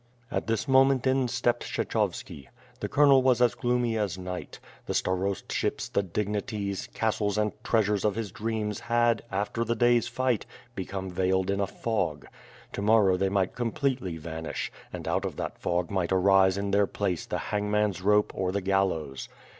[0.31, 2.47] ''At this moment in stepped Kshechovski.
[2.79, 4.59] The colonel was as gloomy as night.
[4.87, 10.47] The starostships, the dignities, castles and treasures of his dreams had, after the day's fight,
[10.73, 12.25] become veiled in a fog.
[12.73, 16.87] To morrow they might completely vanish, and out of that fog might arise in their
[16.87, 19.29] place the hangman's rope or the gallows.